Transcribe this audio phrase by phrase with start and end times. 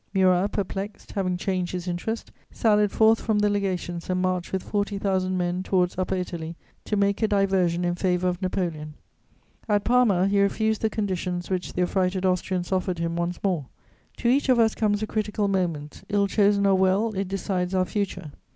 [0.15, 4.97] Murat, perplexed, having changed his interest, sallied forth from the Legations and marched with forty
[4.97, 8.95] thousand men towards Upper Italy to make a diversion in favour of Napoleon.
[9.69, 13.67] At Parma, he refused the conditions which the affrighted Austrians offered him once more:
[14.17, 17.85] to each of us comes a critical moment; ill chosen or well, it decides our
[17.85, 18.31] future.